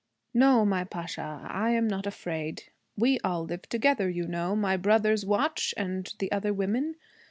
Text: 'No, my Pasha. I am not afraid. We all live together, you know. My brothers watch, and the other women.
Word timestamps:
'No, 0.33 0.65
my 0.65 0.83
Pasha. 0.83 1.45
I 1.47 1.69
am 1.73 1.87
not 1.87 2.07
afraid. 2.07 2.63
We 2.97 3.19
all 3.23 3.45
live 3.45 3.69
together, 3.69 4.09
you 4.09 4.27
know. 4.27 4.55
My 4.55 4.75
brothers 4.75 5.27
watch, 5.27 5.75
and 5.77 6.11
the 6.17 6.31
other 6.31 6.51
women. 6.55 6.95